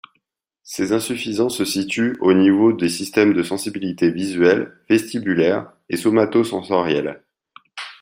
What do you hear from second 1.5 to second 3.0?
se situent au niveau des